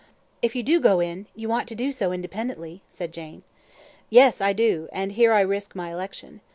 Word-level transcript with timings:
"If 0.41 0.55
you 0.55 0.79
go 0.79 0.99
in, 0.99 1.27
you 1.35 1.47
want 1.47 1.67
to 1.67 1.75
do 1.75 1.91
so 1.91 2.11
independently," 2.11 2.81
said 2.89 3.11
Jane. 3.11 3.43
"Yes, 4.09 4.41
I 4.41 4.51
do; 4.51 4.89
and 4.91 5.11
here 5.11 5.31
I 5.31 5.41
risk 5.41 5.75
my 5.75 5.91
election. 5.91 6.41